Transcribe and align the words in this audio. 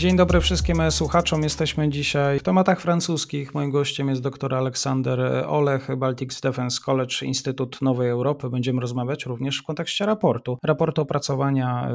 Dzień 0.00 0.16
dobry 0.16 0.40
wszystkim 0.40 0.90
słuchaczom. 0.90 1.42
Jesteśmy 1.42 1.88
dzisiaj 1.88 2.38
w 2.38 2.42
tematach 2.42 2.80
francuskich. 2.80 3.54
Moim 3.54 3.70
gościem 3.70 4.08
jest 4.08 4.22
dr 4.22 4.54
Aleksander 4.54 5.20
Olech, 5.46 5.96
Baltic 5.96 6.40
Defense 6.40 6.80
College, 6.84 7.14
Instytut 7.22 7.82
Nowej 7.82 8.10
Europy. 8.10 8.50
Będziemy 8.50 8.80
rozmawiać 8.80 9.26
również 9.26 9.58
w 9.58 9.62
kontekście 9.62 10.06
raportu. 10.06 10.58
Raportu 10.62 11.02
opracowania 11.02 11.88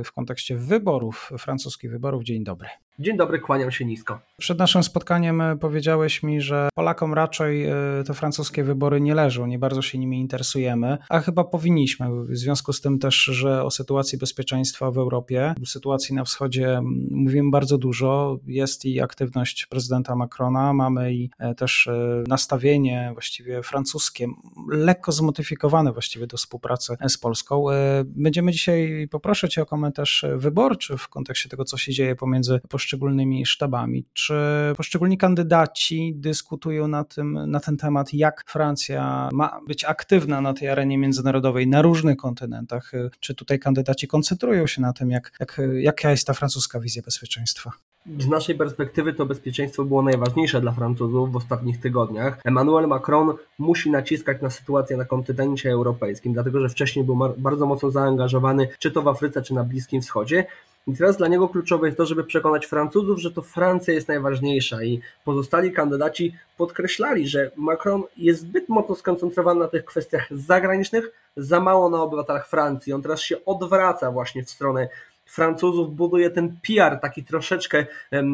y, 0.00 0.04
w 0.04 0.12
kontekście 0.12 0.56
wyborów, 0.56 1.30
francuskich 1.38 1.90
wyborów. 1.90 2.24
Dzień 2.24 2.44
dobry. 2.44 2.68
Dzień 2.98 3.16
dobry, 3.16 3.38
kłaniam 3.38 3.70
się 3.70 3.84
nisko. 3.84 4.20
Przed 4.38 4.58
naszym 4.58 4.82
spotkaniem 4.82 5.42
powiedziałeś 5.60 6.22
mi, 6.22 6.40
że 6.40 6.68
Polakom 6.74 7.14
raczej 7.14 7.66
y, 8.00 8.04
te 8.06 8.14
francuskie 8.14 8.64
wybory 8.64 9.00
nie 9.00 9.14
leżą, 9.14 9.46
nie 9.46 9.58
bardzo 9.58 9.82
się 9.82 9.98
nimi 9.98 10.20
interesujemy, 10.20 10.98
a 11.08 11.20
chyba 11.20 11.44
powinniśmy. 11.44 12.06
W 12.24 12.36
związku 12.36 12.72
z 12.72 12.80
tym 12.80 12.98
też, 12.98 13.16
że 13.16 13.64
o 13.64 13.70
sytuacji 13.70 14.18
bezpieczeństwa 14.18 14.90
w 14.90 14.98
Europie, 14.98 15.54
sytuacji 15.66 16.14
na 16.14 16.24
wschodzie 16.24 16.80
mówimy 17.10 17.49
bardzo 17.50 17.78
dużo. 17.78 18.38
Jest 18.46 18.84
i 18.84 19.00
aktywność 19.00 19.66
prezydenta 19.66 20.16
Macrona, 20.16 20.72
mamy 20.72 21.14
i 21.14 21.30
e, 21.38 21.54
też 21.54 21.86
e, 21.86 22.22
nastawienie 22.28 23.10
właściwie 23.12 23.62
francuskie, 23.62 24.26
lekko 24.70 25.12
zmodyfikowane 25.12 25.92
właściwie 25.92 26.26
do 26.26 26.36
współpracy 26.36 26.96
z 27.08 27.18
Polską. 27.18 27.70
E, 27.70 28.04
będziemy 28.06 28.52
dzisiaj, 28.52 29.08
poproszę 29.10 29.48
Cię 29.48 29.62
o 29.62 29.66
komentarz 29.66 30.24
wyborczy 30.36 30.96
w 30.96 31.08
kontekście 31.08 31.48
tego, 31.48 31.64
co 31.64 31.76
się 31.76 31.92
dzieje 31.92 32.16
pomiędzy 32.16 32.60
poszczególnymi 32.68 33.46
sztabami. 33.46 34.06
Czy 34.12 34.34
poszczególni 34.76 35.18
kandydaci 35.18 36.12
dyskutują 36.16 36.88
na, 36.88 37.04
tym, 37.04 37.50
na 37.50 37.60
ten 37.60 37.76
temat, 37.76 38.14
jak 38.14 38.44
Francja 38.46 39.28
ma 39.32 39.60
być 39.68 39.84
aktywna 39.84 40.40
na 40.40 40.54
tej 40.54 40.68
arenie 40.68 40.98
międzynarodowej 40.98 41.68
na 41.68 41.82
różnych 41.82 42.16
kontynentach? 42.16 42.92
Czy 43.20 43.34
tutaj 43.34 43.58
kandydaci 43.58 44.08
koncentrują 44.08 44.66
się 44.66 44.82
na 44.82 44.92
tym, 44.92 45.10
jak, 45.10 45.32
jak, 45.40 45.60
jaka 45.80 46.10
jest 46.10 46.26
ta 46.26 46.34
francuska 46.34 46.80
wizja 46.80 47.02
bezpieczeństwa? 47.02 47.39
Bezpieczeństwa? 47.40 47.70
Z 48.18 48.28
naszej 48.28 48.54
perspektywy 48.54 49.12
to 49.12 49.26
bezpieczeństwo 49.26 49.84
było 49.84 50.02
najważniejsze 50.02 50.60
dla 50.60 50.72
Francuzów 50.72 51.32
w 51.32 51.36
ostatnich 51.36 51.80
tygodniach. 51.80 52.40
Emmanuel 52.44 52.86
Macron 52.88 53.34
musi 53.58 53.90
naciskać 53.90 54.42
na 54.42 54.50
sytuację 54.50 54.96
na 54.96 55.04
kontynencie 55.04 55.70
europejskim, 55.70 56.32
dlatego 56.32 56.60
że 56.60 56.68
wcześniej 56.68 57.04
był 57.04 57.18
bardzo 57.38 57.66
mocno 57.66 57.90
zaangażowany, 57.90 58.68
czy 58.78 58.90
to 58.90 59.02
w 59.02 59.08
Afryce, 59.08 59.42
czy 59.42 59.54
na 59.54 59.64
Bliskim 59.64 60.02
Wschodzie. 60.02 60.46
I 60.86 60.96
teraz 60.96 61.16
dla 61.16 61.28
niego 61.28 61.48
kluczowe 61.48 61.86
jest 61.86 61.98
to, 61.98 62.06
żeby 62.06 62.24
przekonać 62.24 62.66
Francuzów, 62.66 63.20
że 63.20 63.30
to 63.30 63.42
Francja 63.42 63.94
jest 63.94 64.08
najważniejsza 64.08 64.82
i 64.82 65.00
pozostali 65.24 65.72
kandydaci 65.72 66.34
podkreślali, 66.56 67.28
że 67.28 67.50
Macron 67.56 68.02
jest 68.16 68.40
zbyt 68.40 68.68
mocno 68.68 68.94
skoncentrowany 68.94 69.60
na 69.60 69.68
tych 69.68 69.84
kwestiach 69.84 70.28
zagranicznych, 70.30 71.12
za 71.36 71.60
mało 71.60 71.90
na 71.90 72.02
obywatelach 72.02 72.48
Francji. 72.48 72.92
On 72.92 73.02
teraz 73.02 73.20
się 73.20 73.44
odwraca 73.44 74.10
właśnie 74.10 74.44
w 74.44 74.50
stronę 74.50 74.88
Francuzów 75.30 75.96
buduje 75.96 76.30
ten 76.30 76.56
PR 76.66 77.00
taki 77.00 77.24
troszeczkę 77.24 77.86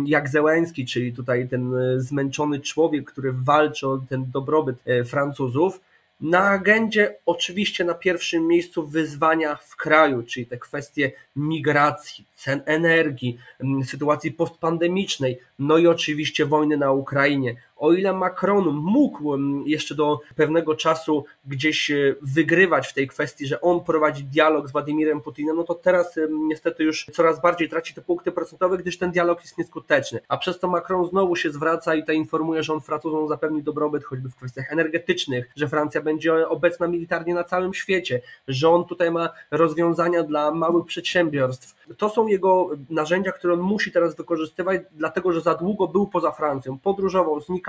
jak 0.04 0.28
Zełenski, 0.28 0.86
czyli 0.86 1.12
tutaj 1.12 1.48
ten 1.48 1.74
e, 1.74 2.00
zmęczony 2.00 2.60
człowiek, 2.60 3.10
który 3.10 3.32
walczy 3.32 3.88
o 3.88 3.98
ten 3.98 4.30
dobrobyt 4.30 4.76
e, 4.86 5.04
Francuzów. 5.04 5.80
Na 6.20 6.48
agendzie 6.48 7.16
oczywiście 7.26 7.84
na 7.84 7.94
pierwszym 7.94 8.46
miejscu 8.46 8.86
wyzwania 8.86 9.56
w 9.56 9.76
kraju, 9.76 10.22
czyli 10.22 10.46
te 10.46 10.58
kwestie 10.58 11.12
migracji, 11.36 12.24
cen 12.34 12.62
energii, 12.66 13.38
sytuacji 13.84 14.32
postpandemicznej, 14.32 15.38
no 15.58 15.78
i 15.78 15.86
oczywiście 15.86 16.46
wojny 16.46 16.76
na 16.76 16.92
Ukrainie 16.92 17.56
o 17.76 17.92
ile 17.92 18.12
Macron 18.12 18.64
mógł 18.74 19.36
jeszcze 19.66 19.94
do 19.94 20.20
pewnego 20.36 20.74
czasu 20.74 21.24
gdzieś 21.44 21.90
e, 21.90 22.14
wygrywać 22.22 22.88
w 22.88 22.94
tej 22.94 23.08
kwestii, 23.08 23.46
że 23.46 23.60
on 23.60 23.84
prowadzi 23.84 24.24
dialog 24.24 24.68
z 24.68 24.72
Władimirem 24.72 25.20
Putinem, 25.20 25.56
no 25.56 25.62
to 25.62 25.74
teraz 25.74 26.18
niestety 26.30 26.84
już 26.84 27.06
coraz 27.12 27.42
bardziej 27.42 27.68
traci 27.68 27.94
te 27.94 28.02
punkty 28.02 28.32
procentowe, 28.32 28.78
gdyż 28.78 28.98
ten 28.98 29.10
dialog 29.10 29.40
jest 29.42 29.58
nieskuteczny. 29.58 30.20
A 30.28 30.36
przez 30.36 30.58
to 30.58 30.68
Macron 30.68 31.08
znowu 31.08 31.36
się 31.36 31.50
zwraca 31.50 31.94
i 31.94 32.04
to 32.04 32.12
informuje, 32.12 32.62
że 32.62 32.72
on 32.72 32.80
Francuzom 32.80 33.28
zapewni 33.28 33.62
dobrobyt 33.62 34.04
choćby 34.04 34.28
w 34.28 34.34
kwestiach 34.34 34.72
energetycznych, 34.72 35.50
że 35.56 35.68
Francja 35.68 36.00
będzie 36.00 36.48
obecna 36.48 36.88
militarnie 36.88 37.34
na 37.34 37.44
całym 37.44 37.74
świecie, 37.74 38.20
że 38.48 38.70
on 38.70 38.84
tutaj 38.84 39.10
ma 39.10 39.28
rozwiązania 39.50 40.22
dla 40.22 40.50
małych 40.50 40.86
przedsiębiorstw. 40.86 41.74
To 41.96 42.08
są 42.08 42.26
jego 42.26 42.70
narzędzia, 42.90 43.32
które 43.32 43.54
on 43.54 43.60
musi 43.60 43.92
teraz 43.92 44.16
wykorzystywać, 44.16 44.80
dlatego 44.92 45.32
że 45.32 45.40
za 45.40 45.54
długo 45.54 45.88
był 45.88 46.06
poza 46.06 46.30
Francją, 46.30 46.78
podróżował, 46.78 47.40
znikał 47.40 47.65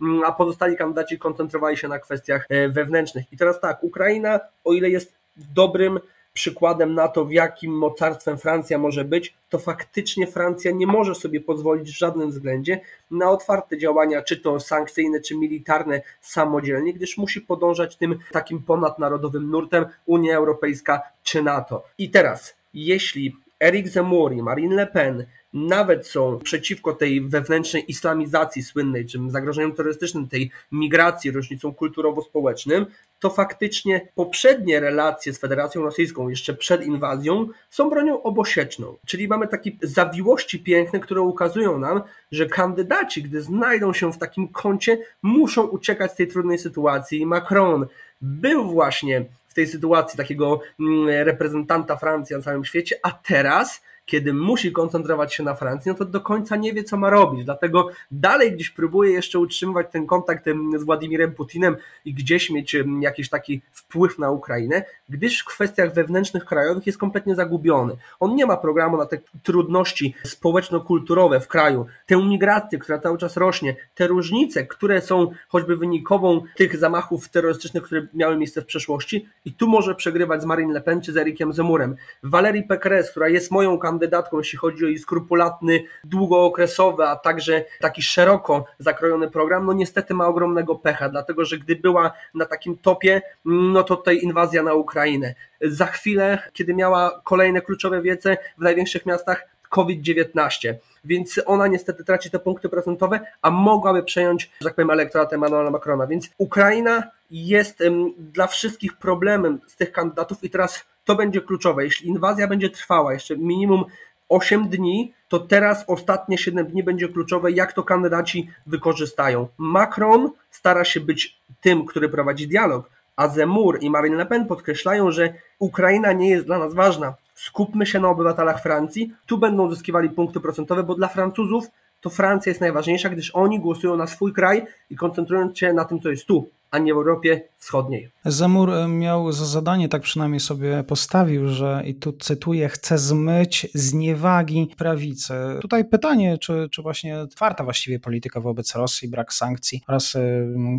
Mm, 0.00 0.24
a 0.24 0.32
pozostali 0.32 0.76
kandydaci 0.76 1.18
koncentrowali 1.18 1.76
się 1.76 1.88
na 1.88 1.98
kwestiach 1.98 2.46
e, 2.48 2.68
wewnętrznych. 2.68 3.32
I 3.32 3.36
teraz 3.36 3.60
tak, 3.60 3.84
Ukraina, 3.84 4.40
o 4.64 4.72
ile 4.72 4.90
jest 4.90 5.14
dobrym 5.54 6.00
przykładem 6.32 6.94
na 6.94 7.08
to, 7.08 7.24
w 7.24 7.32
jakim 7.32 7.72
mocarstwem 7.78 8.38
Francja 8.38 8.78
może 8.78 9.04
być, 9.04 9.34
to 9.48 9.58
faktycznie 9.58 10.26
Francja 10.26 10.70
nie 10.70 10.86
może 10.86 11.14
sobie 11.14 11.40
pozwolić 11.40 11.90
w 11.90 11.98
żadnym 11.98 12.30
względzie 12.30 12.80
na 13.10 13.30
otwarte 13.30 13.78
działania, 13.78 14.22
czy 14.22 14.36
to 14.36 14.60
sankcyjne, 14.60 15.20
czy 15.20 15.36
militarne 15.36 16.02
samodzielnie, 16.20 16.94
gdyż 16.94 17.18
musi 17.18 17.40
podążać 17.40 17.96
tym 17.96 18.18
takim 18.32 18.62
ponadnarodowym 18.62 19.50
nurtem 19.50 19.86
Unia 20.06 20.36
Europejska 20.36 21.02
czy 21.22 21.42
NATO. 21.42 21.84
I 21.98 22.10
teraz, 22.10 22.56
jeśli 22.74 23.36
Eric 23.60 23.88
Zemmour 23.88 24.34
Marine 24.36 24.74
Le 24.74 24.86
Pen 24.86 25.26
nawet 25.52 26.06
są 26.06 26.38
przeciwko 26.38 26.92
tej 26.92 27.20
wewnętrznej 27.20 27.90
islamizacji 27.90 28.62
słynnej, 28.62 29.06
czym 29.06 29.30
zagrożeniem 29.30 29.72
terrorystycznym, 29.72 30.28
tej 30.28 30.50
migracji, 30.72 31.30
różnicą 31.30 31.74
kulturowo-społecznym, 31.74 32.86
to 33.20 33.30
faktycznie 33.30 34.08
poprzednie 34.14 34.80
relacje 34.80 35.32
z 35.32 35.38
Federacją 35.38 35.82
Rosyjską 35.82 36.28
jeszcze 36.28 36.54
przed 36.54 36.86
inwazją 36.86 37.48
są 37.70 37.90
bronią 37.90 38.22
obosieczną. 38.22 38.96
Czyli 39.06 39.28
mamy 39.28 39.48
takie 39.48 39.70
zawiłości 39.82 40.58
piękne, 40.58 41.00
które 41.00 41.20
ukazują 41.20 41.78
nam, 41.78 42.00
że 42.32 42.46
kandydaci, 42.46 43.22
gdy 43.22 43.42
znajdą 43.42 43.92
się 43.92 44.12
w 44.12 44.18
takim 44.18 44.48
kącie, 44.48 44.98
muszą 45.22 45.62
uciekać 45.62 46.12
z 46.12 46.16
tej 46.16 46.28
trudnej 46.28 46.58
sytuacji. 46.58 47.26
Macron 47.26 47.86
był 48.20 48.70
właśnie 48.70 49.24
tej 49.58 49.66
sytuacji 49.66 50.16
takiego 50.16 50.60
mm, 50.80 51.08
reprezentanta 51.08 51.96
Francji 51.96 52.36
na 52.36 52.42
całym 52.42 52.64
świecie, 52.64 52.96
a 53.02 53.10
teraz 53.12 53.82
kiedy 54.08 54.34
musi 54.34 54.72
koncentrować 54.72 55.34
się 55.34 55.42
na 55.42 55.54
Francji, 55.54 55.88
no 55.88 55.94
to 55.98 56.04
do 56.04 56.20
końca 56.20 56.56
nie 56.56 56.72
wie, 56.72 56.84
co 56.84 56.96
ma 56.96 57.10
robić. 57.10 57.44
Dlatego 57.44 57.88
dalej 58.10 58.52
gdzieś 58.52 58.70
próbuje 58.70 59.12
jeszcze 59.12 59.38
utrzymywać 59.38 59.86
ten 59.92 60.06
kontakt 60.06 60.44
z 60.76 60.84
Władimirem 60.84 61.32
Putinem 61.32 61.76
i 62.04 62.14
gdzieś 62.14 62.50
mieć 62.50 62.76
jakiś 63.00 63.28
taki 63.28 63.62
wpływ 63.72 64.18
na 64.18 64.30
Ukrainę, 64.30 64.84
gdyż 65.08 65.40
w 65.40 65.44
kwestiach 65.44 65.94
wewnętrznych 65.94 66.44
krajowych 66.44 66.86
jest 66.86 66.98
kompletnie 66.98 67.34
zagubiony. 67.34 67.96
On 68.20 68.34
nie 68.34 68.46
ma 68.46 68.56
programu 68.56 68.96
na 68.96 69.06
te 69.06 69.18
trudności 69.42 70.14
społeczno-kulturowe 70.24 71.40
w 71.40 71.48
kraju, 71.48 71.86
tę 72.06 72.16
migrację, 72.16 72.78
która 72.78 72.98
cały 72.98 73.18
czas 73.18 73.36
rośnie, 73.36 73.76
te 73.94 74.06
różnice, 74.06 74.66
które 74.66 75.00
są 75.00 75.30
choćby 75.48 75.76
wynikową 75.76 76.42
tych 76.56 76.76
zamachów 76.76 77.28
terrorystycznych, 77.28 77.82
które 77.82 78.06
miały 78.14 78.36
miejsce 78.36 78.62
w 78.62 78.66
przeszłości 78.66 79.28
i 79.44 79.52
tu 79.52 79.68
może 79.68 79.94
przegrywać 79.94 80.42
z 80.42 80.44
Marine 80.44 80.72
Le 80.72 80.80
Pen 80.80 81.00
czy 81.00 81.12
z 81.12 81.16
Erikiem 81.16 81.52
Zemurem. 81.52 81.96
Valerie 82.22 82.62
Pécresse, 82.62 83.10
która 83.10 83.28
jest 83.28 83.50
moją 83.50 83.78
kandydatą 83.78 83.97
kandydatką, 83.98 84.38
jeśli 84.38 84.58
chodzi 84.58 84.84
o 84.84 84.88
jej 84.88 84.98
skrupulatny, 84.98 85.84
długookresowy, 86.04 87.04
a 87.04 87.16
także 87.16 87.64
taki 87.80 88.02
szeroko 88.02 88.64
zakrojony 88.78 89.30
program, 89.30 89.66
no 89.66 89.72
niestety 89.72 90.14
ma 90.14 90.26
ogromnego 90.26 90.74
pecha, 90.74 91.08
dlatego 91.08 91.44
że 91.44 91.58
gdy 91.58 91.76
była 91.76 92.12
na 92.34 92.46
takim 92.46 92.78
topie, 92.78 93.22
no 93.44 93.82
to 93.82 93.96
tutaj 93.96 94.18
inwazja 94.18 94.62
na 94.62 94.74
Ukrainę. 94.74 95.34
Za 95.60 95.86
chwilę, 95.86 96.42
kiedy 96.52 96.74
miała 96.74 97.20
kolejne 97.24 97.60
kluczowe 97.60 98.02
wiece 98.02 98.36
w 98.58 98.62
największych 98.62 99.06
miastach, 99.06 99.46
COVID-19, 99.68 100.74
więc 101.04 101.40
ona 101.46 101.66
niestety 101.66 102.04
traci 102.04 102.30
te 102.30 102.38
punkty 102.38 102.68
procentowe, 102.68 103.20
a 103.42 103.50
mogłaby 103.50 104.02
przejąć, 104.02 104.50
że 104.60 104.68
tak 104.68 104.74
powiem, 104.74 104.90
elektorat 104.90 105.32
Emmanuela 105.32 105.70
Macrona. 105.70 106.06
Więc 106.06 106.30
Ukraina 106.38 107.02
jest 107.30 107.78
dla 108.18 108.46
wszystkich 108.46 108.96
problemem 108.96 109.60
z 109.66 109.76
tych 109.76 109.92
kandydatów 109.92 110.44
i 110.44 110.50
teraz 110.50 110.84
to 111.04 111.14
będzie 111.14 111.40
kluczowe. 111.40 111.84
Jeśli 111.84 112.08
inwazja 112.08 112.48
będzie 112.48 112.70
trwała 112.70 113.12
jeszcze 113.12 113.36
minimum 113.36 113.84
8 114.28 114.68
dni, 114.68 115.14
to 115.28 115.38
teraz 115.40 115.84
ostatnie 115.86 116.38
7 116.38 116.66
dni 116.66 116.82
będzie 116.82 117.08
kluczowe, 117.08 117.52
jak 117.52 117.72
to 117.72 117.82
kandydaci 117.82 118.50
wykorzystają. 118.66 119.48
Macron 119.58 120.30
stara 120.50 120.84
się 120.84 121.00
być 121.00 121.40
tym, 121.60 121.86
który 121.86 122.08
prowadzi 122.08 122.48
dialog, 122.48 122.90
a 123.16 123.28
Zemur 123.28 123.78
i 123.80 123.90
Marine 123.90 124.16
Le 124.16 124.26
Pen 124.26 124.46
podkreślają, 124.46 125.10
że 125.10 125.34
Ukraina 125.58 126.12
nie 126.12 126.30
jest 126.30 126.46
dla 126.46 126.58
nas 126.58 126.74
ważna. 126.74 127.14
Skupmy 127.38 127.86
się 127.86 128.00
na 128.00 128.08
obywatelach 128.08 128.62
Francji, 128.62 129.12
tu 129.26 129.38
będą 129.38 129.70
zyskiwali 129.70 130.10
punkty 130.10 130.40
procentowe, 130.40 130.82
bo 130.82 130.94
dla 130.94 131.08
Francuzów 131.08 131.64
to 132.00 132.10
Francja 132.10 132.50
jest 132.50 132.60
najważniejsza, 132.60 133.08
gdyż 133.08 133.30
oni 133.34 133.60
głosują 133.60 133.96
na 133.96 134.06
swój 134.06 134.32
kraj 134.32 134.66
i 134.90 134.96
koncentrując 134.96 135.58
się 135.58 135.72
na 135.72 135.84
tym, 135.84 136.00
co 136.00 136.10
jest 136.10 136.26
tu, 136.26 136.50
a 136.70 136.78
nie 136.78 136.94
w 136.94 136.96
Europie 136.96 137.48
Wschodniej. 137.56 138.10
Zamur 138.24 138.70
miał 138.88 139.32
za 139.32 139.46
zadanie, 139.46 139.88
tak 139.88 140.02
przynajmniej 140.02 140.40
sobie 140.40 140.84
postawił, 140.86 141.48
że 141.48 141.82
i 141.86 141.94
tu 141.94 142.12
cytuję, 142.12 142.68
chce 142.68 142.98
zmyć 142.98 143.66
zniewagi 143.74 144.70
prawicy. 144.76 145.34
Tutaj 145.60 145.84
pytanie, 145.84 146.38
czy, 146.38 146.68
czy 146.70 146.82
właśnie 146.82 147.26
twarda 147.30 147.64
właściwie 147.64 148.00
polityka 148.00 148.40
wobec 148.40 148.74
Rosji, 148.74 149.08
brak 149.08 149.32
sankcji 149.32 149.82
oraz 149.88 150.16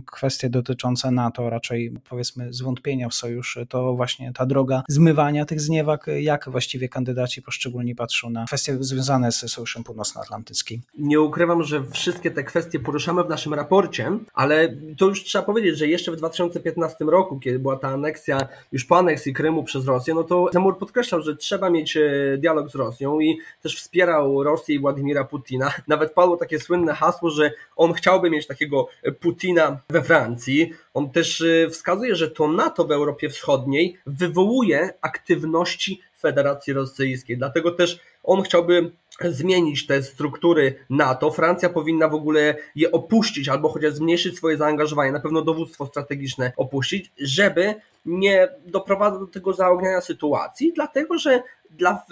kwestie 0.05 0.49
dotyczące 0.49 1.11
NATO, 1.11 1.49
raczej 1.49 1.93
powiedzmy 2.09 2.53
zwątpienia 2.53 3.09
w 3.09 3.13
sojusz, 3.13 3.59
to 3.69 3.93
właśnie 3.93 4.33
ta 4.33 4.45
droga 4.45 4.83
zmywania 4.87 5.45
tych 5.45 5.61
zniewag, 5.61 6.05
jak 6.19 6.49
właściwie 6.49 6.89
kandydaci 6.89 7.41
poszczególni 7.41 7.95
patrzą 7.95 8.29
na 8.29 8.45
kwestie 8.45 8.77
związane 8.79 9.31
z 9.31 9.51
Sojuszem 9.51 9.83
Północnoatlantyckim. 9.83 10.81
Nie 10.97 11.21
ukrywam, 11.21 11.63
że 11.63 11.83
wszystkie 11.83 12.31
te 12.31 12.43
kwestie 12.43 12.79
poruszamy 12.79 13.23
w 13.23 13.29
naszym 13.29 13.53
raporcie, 13.53 14.11
ale 14.33 14.75
to 14.97 15.05
już 15.05 15.23
trzeba 15.23 15.45
powiedzieć, 15.45 15.78
że 15.79 15.87
jeszcze 15.87 16.11
w 16.11 16.15
2015 16.15 17.05
roku, 17.05 17.39
kiedy 17.39 17.59
była 17.59 17.77
ta 17.77 17.87
aneksja, 17.87 18.47
już 18.71 18.85
po 18.85 18.97
aneksji 18.97 19.33
Krymu 19.33 19.63
przez 19.63 19.85
Rosję, 19.85 20.13
no 20.13 20.23
to 20.23 20.49
Zemur 20.53 20.77
podkreślał, 20.77 21.21
że 21.21 21.35
trzeba 21.35 21.69
mieć 21.69 21.97
e, 21.97 22.01
dialog 22.37 22.69
z 22.69 22.75
Rosją 22.75 23.19
i 23.19 23.39
też 23.61 23.77
wspierał 23.77 24.43
Rosję 24.43 24.75
i 24.75 24.79
Władimira 24.79 25.23
Putina. 25.23 25.73
Nawet 25.87 26.13
padło 26.13 26.37
takie 26.37 26.59
słynne 26.59 26.93
hasło, 26.93 27.29
że 27.29 27.51
on 27.75 27.93
chciałby 27.93 28.29
mieć 28.29 28.47
takiego 28.47 28.87
Putina 29.19 29.79
we 29.89 30.03
Francji. 30.03 30.73
On 30.93 31.09
też 31.09 31.41
e, 31.41 31.69
wskazuje, 31.69 32.15
że 32.15 32.31
to 32.31 32.47
NATO 32.47 32.85
w 32.85 32.91
Europie 32.91 33.29
Wschodniej 33.29 33.97
wywołuje 34.05 34.93
aktywności 35.01 36.01
Federacji 36.19 36.73
Rosyjskiej. 36.73 37.37
Dlatego 37.37 37.71
też 37.71 37.99
on 38.23 38.41
chciałby 38.41 38.91
zmienić 39.23 39.87
te 39.87 40.03
struktury 40.03 40.75
NATO. 40.89 41.31
Francja 41.31 41.69
powinna 41.69 42.07
w 42.07 42.13
ogóle 42.13 42.55
je 42.75 42.91
opuścić 42.91 43.49
albo 43.49 43.69
chociaż 43.69 43.93
zmniejszyć 43.93 44.37
swoje 44.37 44.57
zaangażowanie, 44.57 45.11
na 45.11 45.19
pewno 45.19 45.41
dowództwo 45.41 45.85
strategiczne 45.85 46.51
opuścić, 46.57 47.11
żeby 47.17 47.75
nie 48.05 48.47
doprowadzać 48.65 49.19
do 49.19 49.27
tego 49.27 49.53
zaogniania 49.53 50.01
sytuacji, 50.01 50.73
dlatego 50.75 51.17
że 51.17 51.43
dla 51.69 52.05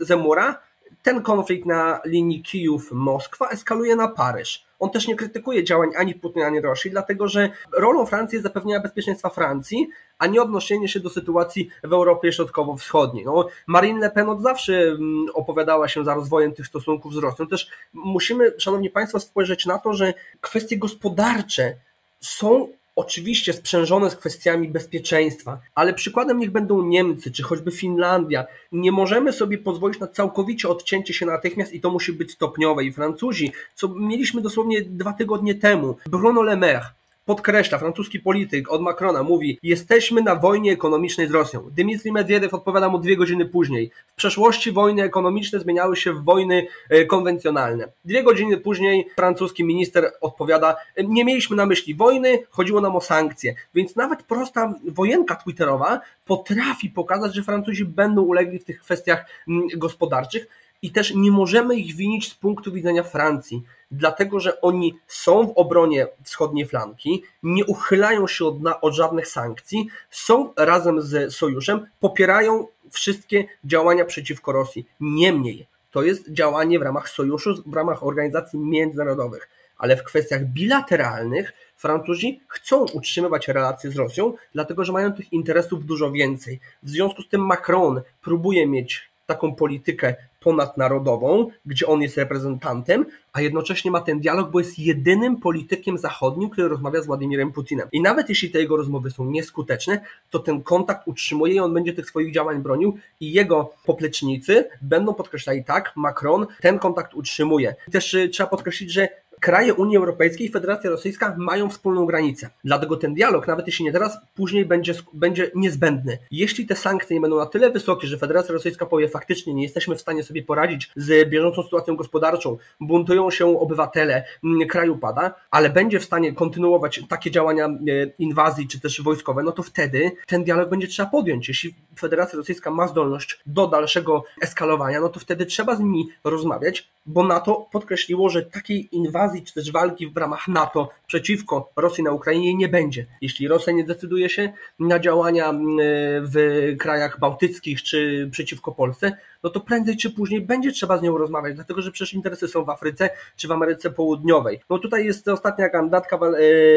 Zemura 0.00 0.60
ten 1.04 1.22
konflikt 1.22 1.66
na 1.66 2.00
linii 2.04 2.42
Kijów-Moskwa 2.42 3.48
eskaluje 3.48 3.96
na 3.96 4.08
Paryż. 4.08 4.64
On 4.78 4.90
też 4.90 5.08
nie 5.08 5.16
krytykuje 5.16 5.64
działań 5.64 5.90
ani 5.96 6.14
Putina, 6.14 6.46
ani 6.46 6.60
Rosji, 6.60 6.90
dlatego 6.90 7.28
że 7.28 7.50
rolą 7.72 8.06
Francji 8.06 8.36
jest 8.36 8.42
zapewnienie 8.42 8.80
bezpieczeństwa 8.80 9.28
Francji, 9.28 9.88
a 10.18 10.26
nie 10.26 10.42
odnoszenie 10.42 10.88
się 10.88 11.00
do 11.00 11.10
sytuacji 11.10 11.70
w 11.82 11.92
Europie 11.92 12.32
Środkowo-Wschodniej. 12.32 13.24
No, 13.24 13.48
Marine 13.66 14.00
Le 14.00 14.10
Pen 14.10 14.28
od 14.28 14.42
zawsze 14.42 14.82
mm, 14.82 15.26
opowiadała 15.34 15.88
się 15.88 16.04
za 16.04 16.14
rozwojem 16.14 16.54
tych 16.54 16.66
stosunków 16.66 17.14
z 17.14 17.16
Rosją. 17.16 17.46
Też 17.46 17.68
musimy, 17.92 18.54
szanowni 18.58 18.90
państwo, 18.90 19.20
spojrzeć 19.20 19.66
na 19.66 19.78
to, 19.78 19.94
że 19.94 20.14
kwestie 20.40 20.78
gospodarcze 20.78 21.74
są 22.20 22.68
oczywiście 22.96 23.52
sprzężone 23.52 24.10
z 24.10 24.16
kwestiami 24.16 24.68
bezpieczeństwa, 24.68 25.60
ale 25.74 25.94
przykładem 25.94 26.38
niech 26.38 26.50
będą 26.50 26.82
Niemcy 26.82 27.32
czy 27.32 27.42
choćby 27.42 27.70
Finlandia. 27.70 28.44
Nie 28.72 28.92
możemy 28.92 29.32
sobie 29.32 29.58
pozwolić 29.58 30.00
na 30.00 30.06
całkowicie 30.06 30.68
odcięcie 30.68 31.14
się 31.14 31.26
natychmiast 31.26 31.72
i 31.72 31.80
to 31.80 31.90
musi 31.90 32.12
być 32.12 32.32
stopniowe. 32.32 32.84
I 32.84 32.92
Francuzi, 32.92 33.52
co 33.74 33.88
mieliśmy 33.88 34.40
dosłownie 34.40 34.82
dwa 34.82 35.12
tygodnie 35.12 35.54
temu, 35.54 35.96
Bruno 36.06 36.42
Le 36.42 36.56
Maire, 36.56 36.86
podkreśla, 37.24 37.78
francuski 37.78 38.20
polityk 38.20 38.72
od 38.72 38.82
Macrona 38.82 39.22
mówi, 39.22 39.58
jesteśmy 39.62 40.22
na 40.22 40.36
wojnie 40.36 40.72
ekonomicznej 40.72 41.28
z 41.28 41.30
Rosją. 41.30 41.70
Dmitry 41.70 42.12
Medvedev 42.12 42.56
odpowiada 42.56 42.88
mu 42.88 42.98
dwie 42.98 43.16
godziny 43.16 43.46
później. 43.46 43.90
W 44.06 44.14
przeszłości 44.14 44.72
wojny 44.72 45.02
ekonomiczne 45.02 45.60
zmieniały 45.60 45.96
się 45.96 46.12
w 46.12 46.24
wojny 46.24 46.66
e, 46.90 47.04
konwencjonalne. 47.04 47.88
Dwie 48.04 48.22
godziny 48.22 48.56
później 48.56 49.08
francuski 49.16 49.64
minister 49.64 50.12
odpowiada, 50.20 50.76
nie 51.04 51.24
mieliśmy 51.24 51.56
na 51.56 51.66
myśli 51.66 51.94
wojny, 51.94 52.38
chodziło 52.50 52.80
nam 52.80 52.96
o 52.96 53.00
sankcje. 53.00 53.54
Więc 53.74 53.96
nawet 53.96 54.22
prosta 54.22 54.74
wojenka 54.88 55.36
twitterowa 55.36 56.00
potrafi 56.26 56.90
pokazać, 56.90 57.34
że 57.34 57.42
Francuzi 57.42 57.84
będą 57.84 58.22
ulegli 58.22 58.58
w 58.58 58.64
tych 58.64 58.80
kwestiach 58.80 59.26
mm, 59.48 59.68
gospodarczych 59.76 60.46
i 60.82 60.90
też 60.90 61.14
nie 61.14 61.30
możemy 61.30 61.76
ich 61.76 61.96
winić 61.96 62.28
z 62.28 62.34
punktu 62.34 62.72
widzenia 62.72 63.02
Francji 63.02 63.62
dlatego 63.96 64.40
że 64.40 64.60
oni 64.60 64.98
są 65.06 65.46
w 65.46 65.52
obronie 65.56 66.06
wschodniej 66.22 66.66
flanki, 66.66 67.22
nie 67.42 67.64
uchylają 67.64 68.26
się 68.26 68.44
od, 68.44 68.56
od 68.80 68.94
żadnych 68.94 69.28
sankcji, 69.28 69.88
są 70.10 70.52
razem 70.56 71.02
z 71.02 71.34
sojuszem, 71.34 71.86
popierają 72.00 72.66
wszystkie 72.90 73.44
działania 73.64 74.04
przeciwko 74.04 74.52
Rosji. 74.52 74.86
Niemniej, 75.00 75.66
to 75.90 76.02
jest 76.02 76.30
działanie 76.30 76.78
w 76.78 76.82
ramach 76.82 77.08
sojuszu, 77.08 77.62
w 77.66 77.74
ramach 77.74 78.06
organizacji 78.06 78.58
międzynarodowych, 78.58 79.48
ale 79.78 79.96
w 79.96 80.04
kwestiach 80.04 80.44
bilateralnych 80.44 81.52
Francuzi 81.76 82.40
chcą 82.48 82.84
utrzymywać 82.92 83.48
relacje 83.48 83.90
z 83.90 83.96
Rosją, 83.96 84.32
dlatego 84.52 84.84
że 84.84 84.92
mają 84.92 85.12
tych 85.12 85.32
interesów 85.32 85.86
dużo 85.86 86.10
więcej. 86.10 86.60
W 86.82 86.90
związku 86.90 87.22
z 87.22 87.28
tym 87.28 87.46
Macron 87.46 88.02
próbuje 88.22 88.66
mieć 88.66 89.10
taką 89.26 89.54
politykę 89.54 90.14
ponadnarodową, 90.44 91.50
gdzie 91.66 91.86
on 91.86 92.02
jest 92.02 92.16
reprezentantem, 92.16 93.06
a 93.32 93.40
jednocześnie 93.40 93.90
ma 93.90 94.00
ten 94.00 94.20
dialog, 94.20 94.50
bo 94.50 94.58
jest 94.58 94.78
jedynym 94.78 95.40
politykiem 95.40 95.98
zachodnim, 95.98 96.50
który 96.50 96.68
rozmawia 96.68 97.02
z 97.02 97.06
Władimirem 97.06 97.52
Putinem. 97.52 97.88
I 97.92 98.00
nawet 98.00 98.28
jeśli 98.28 98.50
te 98.50 98.58
jego 98.58 98.76
rozmowy 98.76 99.10
są 99.10 99.24
nieskuteczne, 99.24 100.00
to 100.30 100.38
ten 100.38 100.62
kontakt 100.62 101.08
utrzymuje 101.08 101.54
i 101.54 101.60
on 101.60 101.74
będzie 101.74 101.92
tych 101.92 102.06
swoich 102.06 102.34
działań 102.34 102.62
bronił 102.62 102.98
i 103.20 103.32
jego 103.32 103.72
poplecznicy 103.84 104.68
będą 104.82 105.14
podkreślali 105.14 105.64
tak, 105.64 105.92
Macron 105.96 106.46
ten 106.60 106.78
kontakt 106.78 107.14
utrzymuje. 107.14 107.74
Też 107.92 108.14
y, 108.14 108.28
trzeba 108.28 108.48
podkreślić, 108.48 108.92
że 108.92 109.08
kraje 109.44 109.74
Unii 109.74 109.96
Europejskiej 109.96 110.46
i 110.46 110.50
Federacja 110.50 110.90
Rosyjska 110.90 111.34
mają 111.38 111.70
wspólną 111.70 112.06
granicę. 112.06 112.50
Dlatego 112.64 112.96
ten 112.96 113.14
dialog, 113.14 113.46
nawet 113.46 113.66
jeśli 113.66 113.84
nie 113.84 113.92
teraz, 113.92 114.18
później 114.34 114.64
będzie, 114.64 114.94
będzie 115.12 115.50
niezbędny. 115.54 116.18
Jeśli 116.30 116.66
te 116.66 116.76
sankcje 116.76 117.16
nie 117.16 117.20
będą 117.20 117.36
na 117.36 117.46
tyle 117.46 117.70
wysokie, 117.70 118.06
że 118.06 118.18
Federacja 118.18 118.52
Rosyjska 118.52 118.86
powie 118.86 119.08
faktycznie 119.08 119.54
nie 119.54 119.62
jesteśmy 119.62 119.96
w 119.96 120.00
stanie 120.00 120.22
sobie 120.22 120.42
poradzić 120.42 120.92
z 120.96 121.30
bieżącą 121.30 121.62
sytuacją 121.62 121.96
gospodarczą, 121.96 122.56
buntują 122.80 123.30
się 123.30 123.60
obywatele, 123.60 124.24
mm, 124.44 124.68
kraju 124.68 124.98
pada, 124.98 125.34
ale 125.50 125.70
będzie 125.70 126.00
w 126.00 126.04
stanie 126.04 126.32
kontynuować 126.32 127.00
takie 127.08 127.30
działania 127.30 127.66
e, 127.66 127.70
inwazji 128.18 128.68
czy 128.68 128.80
też 128.80 129.02
wojskowe, 129.02 129.42
no 129.42 129.52
to 129.52 129.62
wtedy 129.62 130.10
ten 130.26 130.44
dialog 130.44 130.70
będzie 130.70 130.86
trzeba 130.86 131.10
podjąć. 131.10 131.48
Jeśli 131.48 131.74
Federacja 131.98 132.36
Rosyjska 132.36 132.70
ma 132.70 132.88
zdolność 132.88 133.40
do 133.46 133.66
dalszego 133.66 134.24
eskalowania, 134.42 135.00
no 135.00 135.08
to 135.08 135.20
wtedy 135.20 135.46
trzeba 135.46 135.76
z 135.76 135.80
nimi 135.80 136.08
rozmawiać, 136.24 136.93
bo 137.06 137.24
NATO 137.24 137.68
podkreśliło, 137.72 138.28
że 138.28 138.42
takiej 138.42 138.96
inwazji 138.96 139.42
czy 139.42 139.54
też 139.54 139.72
walki 139.72 140.10
w 140.10 140.16
ramach 140.16 140.48
NATO 140.48 140.90
przeciwko 141.06 141.70
Rosji 141.76 142.04
na 142.04 142.12
Ukrainie 142.12 142.54
nie 142.54 142.68
będzie. 142.68 143.06
Jeśli 143.20 143.48
Rosja 143.48 143.72
nie 143.72 143.82
zdecyduje 143.82 144.28
się 144.28 144.52
na 144.78 144.98
działania 144.98 145.48
mm, 145.48 145.76
w 146.22 146.36
krajach 146.78 147.20
bałtyckich 147.20 147.82
czy 147.82 148.28
przeciwko 148.32 148.72
Polsce, 148.72 149.16
no 149.44 149.50
to 149.50 149.60
prędzej 149.60 149.96
czy 149.96 150.10
później 150.10 150.40
będzie 150.40 150.72
trzeba 150.72 150.98
z 150.98 151.02
nią 151.02 151.18
rozmawiać, 151.18 151.54
dlatego 151.54 151.82
że 151.82 151.90
przecież 151.90 152.14
interesy 152.14 152.48
są 152.48 152.64
w 152.64 152.70
Afryce 152.70 153.10
czy 153.36 153.48
w 153.48 153.52
Ameryce 153.52 153.90
Południowej. 153.90 154.60
No 154.70 154.78
tutaj 154.78 155.04
jest 155.04 155.28
ostatnia 155.28 155.68
kandydatka 155.68 156.18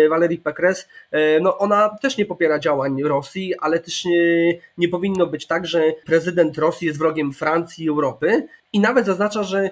Valerie 0.10 0.42
Pécresse, 0.42 0.88
e, 1.12 1.40
no 1.40 1.58
ona 1.58 1.90
też 2.02 2.18
nie 2.18 2.26
popiera 2.26 2.60
działań 2.60 3.04
Rosji, 3.04 3.60
ale 3.60 3.80
też 3.80 4.06
nie, 4.06 4.60
nie 4.78 4.90
powinno 4.90 5.28
być 5.28 5.48
tak, 5.48 5.68
że 5.68 5.84
prezydent 6.06 6.58
Rosji 6.58 6.88
jest 6.88 7.00
wrogiem 7.00 7.34
Francji 7.34 7.86
i 7.86 7.90
Europy 7.90 8.48
i 8.74 8.80
nawet 8.80 9.06
zaznacza, 9.06 9.44
że 9.44 9.70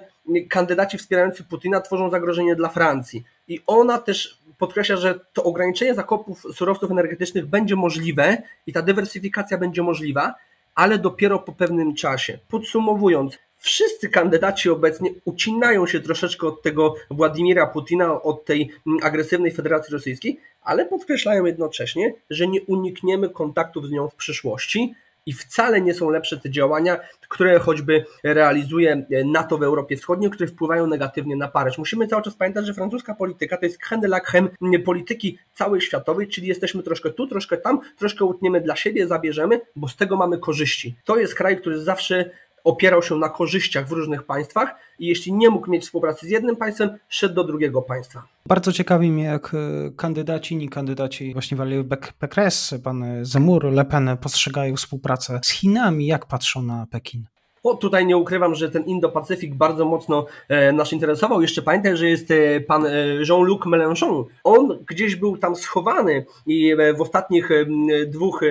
kandydaci 0.48 0.98
wspierający 0.98 1.44
Putina 1.44 1.80
tworzą 1.80 2.10
zagrożenie 2.10 2.56
dla 2.56 2.68
Francji. 2.68 3.24
I 3.48 3.60
ona 3.66 3.98
też 3.98 4.38
podkreśla, 4.58 4.96
że 4.96 5.20
to 5.32 5.44
ograniczenie 5.44 5.94
zakupów 5.94 6.42
surowców 6.54 6.90
energetycznych 6.90 7.46
będzie 7.46 7.76
możliwe 7.76 8.42
i 8.66 8.72
ta 8.72 8.82
dywersyfikacja 8.82 9.58
będzie 9.58 9.82
możliwa, 9.82 10.34
ale 10.76 10.98
dopiero 10.98 11.38
po 11.38 11.52
pewnym 11.52 11.94
czasie. 11.94 12.38
Podsumowując, 12.48 13.38
wszyscy 13.58 14.08
kandydaci 14.08 14.70
obecnie 14.70 15.10
ucinają 15.24 15.86
się 15.86 16.00
troszeczkę 16.00 16.46
od 16.46 16.62
tego 16.62 16.94
Władimira 17.10 17.66
Putina, 17.66 18.22
od 18.22 18.44
tej 18.44 18.70
agresywnej 19.02 19.52
Federacji 19.52 19.92
Rosyjskiej, 19.92 20.40
ale 20.62 20.86
podkreślają 20.86 21.44
jednocześnie, 21.44 22.14
że 22.30 22.46
nie 22.46 22.62
unikniemy 22.62 23.28
kontaktów 23.30 23.86
z 23.86 23.90
nią 23.90 24.08
w 24.08 24.14
przyszłości, 24.14 24.94
i 25.26 25.32
wcale 25.32 25.80
nie 25.80 25.94
są 25.94 26.10
lepsze 26.10 26.38
te 26.38 26.50
działania, 26.50 26.96
które 27.28 27.58
choćby 27.58 28.04
realizuje 28.22 29.06
NATO 29.24 29.58
w 29.58 29.62
Europie 29.62 29.96
Wschodniej, 29.96 30.30
które 30.30 30.48
wpływają 30.48 30.86
negatywnie 30.86 31.36
na 31.36 31.48
Paryż. 31.48 31.78
Musimy 31.78 32.06
cały 32.06 32.22
czas 32.22 32.34
pamiętać, 32.34 32.66
że 32.66 32.74
francuska 32.74 33.14
polityka 33.14 33.56
to 33.56 33.66
jest 33.66 33.78
crème 33.80 34.48
polityki 34.84 35.38
całej 35.52 35.80
światowej, 35.80 36.28
czyli 36.28 36.46
jesteśmy 36.46 36.82
troszkę 36.82 37.10
tu, 37.10 37.26
troszkę 37.26 37.56
tam, 37.56 37.80
troszkę 37.98 38.24
utniemy 38.24 38.60
dla 38.60 38.76
siebie, 38.76 39.06
zabierzemy, 39.06 39.60
bo 39.76 39.88
z 39.88 39.96
tego 39.96 40.16
mamy 40.16 40.38
korzyści. 40.38 40.96
To 41.04 41.16
jest 41.16 41.34
kraj, 41.34 41.56
który 41.56 41.80
zawsze 41.80 42.30
opierał 42.66 43.02
się 43.02 43.14
na 43.16 43.28
korzyściach 43.28 43.88
w 43.88 43.92
różnych 43.92 44.22
państwach 44.22 44.74
i 44.98 45.06
jeśli 45.06 45.32
nie 45.32 45.50
mógł 45.50 45.70
mieć 45.70 45.82
współpracy 45.84 46.26
z 46.26 46.30
jednym 46.30 46.56
państwem, 46.56 46.98
szedł 47.08 47.34
do 47.34 47.44
drugiego 47.44 47.82
państwa. 47.82 48.22
Bardzo 48.46 48.72
ciekawi 48.72 49.12
mnie, 49.12 49.24
jak 49.24 49.54
e, 49.54 49.90
kandydaci, 49.96 50.54
inni 50.54 50.68
kandydaci, 50.68 51.32
właśnie 51.32 51.56
Valérie 51.56 51.84
Pécresse, 52.18 52.78
pan 52.78 53.04
Zemur, 53.22 53.64
Le 53.64 53.84
Pen 53.84 54.16
postrzegają 54.20 54.76
współpracę 54.76 55.40
z 55.44 55.50
Chinami, 55.50 56.06
jak 56.06 56.26
patrzą 56.26 56.62
na 56.62 56.86
Pekin? 56.90 57.24
O, 57.62 57.74
tutaj 57.74 58.06
nie 58.06 58.16
ukrywam, 58.16 58.54
że 58.54 58.70
ten 58.70 58.82
Indo-Pacyfik 58.82 59.54
bardzo 59.54 59.84
mocno 59.84 60.26
e, 60.48 60.72
nas 60.72 60.92
interesował. 60.92 61.42
Jeszcze 61.42 61.62
pamiętaj, 61.62 61.96
że 61.96 62.08
jest 62.08 62.30
e, 62.30 62.60
pan 62.60 62.86
e, 62.86 62.90
Jean-Luc 63.28 63.60
Mélenchon. 63.60 64.24
On 64.44 64.78
gdzieś 64.88 65.16
był 65.16 65.36
tam 65.36 65.56
schowany 65.56 66.26
i 66.46 66.72
e, 66.72 66.94
w 66.94 67.00
ostatnich 67.00 67.50
e, 67.50 67.66
dwóch 68.06 68.42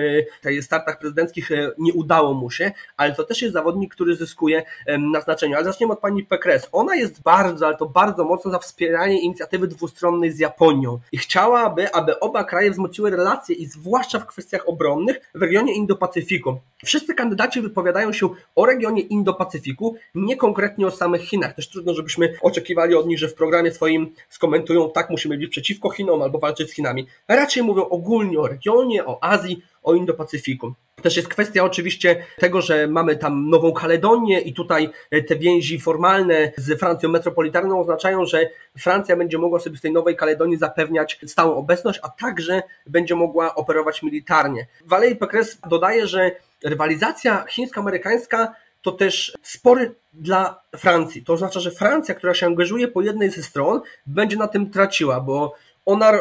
e, 0.44 0.62
startach 0.62 0.98
prezydenckich 0.98 1.50
nie 1.78 1.92
udało 1.92 2.34
mu 2.34 2.50
się, 2.50 2.72
ale 2.96 3.14
to 3.14 3.24
też 3.24 3.42
jest 3.42 3.54
zawodnik, 3.54 3.94
który 3.94 4.16
zyskuje 4.16 4.62
na 4.98 5.20
znaczeniu. 5.20 5.56
Ale 5.56 5.64
zaczniemy 5.64 5.92
od 5.92 5.98
pani 5.98 6.24
Pekres. 6.24 6.68
Ona 6.72 6.94
jest 6.96 7.22
bardzo, 7.22 7.66
ale 7.66 7.76
to 7.76 7.86
bardzo 7.86 8.24
mocno 8.24 8.50
za 8.50 8.58
wspieranie 8.58 9.20
inicjatywy 9.20 9.66
dwustronnej 9.68 10.30
z 10.30 10.38
Japonią 10.38 10.98
i 11.12 11.18
chciałaby, 11.18 11.94
aby 11.94 12.20
oba 12.20 12.44
kraje 12.44 12.70
wzmocniły 12.70 13.10
relacje 13.10 13.56
i 13.56 13.66
zwłaszcza 13.66 14.18
w 14.18 14.26
kwestiach 14.26 14.68
obronnych 14.68 15.30
w 15.34 15.42
regionie 15.42 15.74
Indo-Pacyfiku. 15.74 16.56
Wszyscy 16.84 17.14
kandydaci 17.14 17.60
wypowiadają 17.60 18.12
się 18.12 18.28
o 18.54 18.66
regionie 18.66 19.05
Indo-Pacyfiku, 19.08 19.94
nie 20.14 20.36
konkretnie 20.36 20.86
o 20.86 20.90
samych 20.90 21.22
Chinach. 21.22 21.54
Też 21.54 21.68
trudno, 21.68 21.94
żebyśmy 21.94 22.34
oczekiwali 22.42 22.94
od 22.94 23.06
nich, 23.06 23.18
że 23.18 23.28
w 23.28 23.34
programie 23.34 23.70
swoim 23.70 24.12
skomentują, 24.28 24.90
tak 24.90 25.10
musimy 25.10 25.38
być 25.38 25.50
przeciwko 25.50 25.90
Chinom 25.90 26.22
albo 26.22 26.38
walczyć 26.38 26.70
z 26.70 26.74
Chinami. 26.74 27.06
Raczej 27.28 27.62
mówią 27.62 27.88
ogólnie 27.88 28.38
o 28.38 28.48
regionie, 28.48 29.06
o 29.06 29.24
Azji, 29.24 29.62
o 29.82 29.94
Indo-Pacyfiku. 29.94 30.72
Też 31.02 31.16
jest 31.16 31.28
kwestia 31.28 31.64
oczywiście 31.64 32.24
tego, 32.38 32.60
że 32.60 32.86
mamy 32.86 33.16
tam 33.16 33.50
Nową 33.50 33.72
Kaledonię 33.72 34.40
i 34.40 34.54
tutaj 34.54 34.90
te 35.28 35.36
więzi 35.36 35.80
formalne 35.80 36.52
z 36.56 36.80
Francją 36.80 37.08
metropolitarną 37.08 37.80
oznaczają, 37.80 38.24
że 38.26 38.50
Francja 38.78 39.16
będzie 39.16 39.38
mogła 39.38 39.60
sobie 39.60 39.76
w 39.76 39.80
tej 39.80 39.92
Nowej 39.92 40.16
Kaledonii 40.16 40.56
zapewniać 40.56 41.20
stałą 41.26 41.54
obecność, 41.54 42.00
a 42.02 42.08
także 42.08 42.62
będzie 42.86 43.14
mogła 43.14 43.54
operować 43.54 44.02
militarnie. 44.02 44.66
Valérie 44.86 45.16
Pécresse 45.16 45.58
dodaje, 45.68 46.06
że 46.06 46.30
rywalizacja 46.64 47.44
chińsko-amerykańska 47.48 48.54
to 48.86 48.92
też 48.92 49.38
spory 49.42 49.94
dla 50.12 50.60
Francji. 50.76 51.24
To 51.24 51.32
oznacza, 51.32 51.60
że 51.60 51.70
Francja, 51.70 52.14
która 52.14 52.34
się 52.34 52.46
angażuje 52.46 52.88
po 52.88 53.02
jednej 53.02 53.30
ze 53.30 53.42
stron, 53.42 53.80
będzie 54.06 54.36
na 54.36 54.48
tym 54.48 54.70
traciła, 54.70 55.20
bo 55.20 55.54
ona, 55.86 56.12